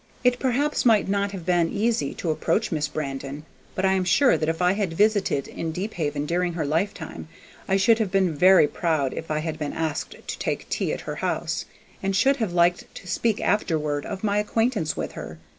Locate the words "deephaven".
5.71-6.25